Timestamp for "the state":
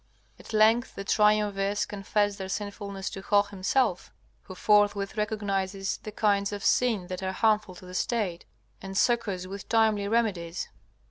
7.85-8.45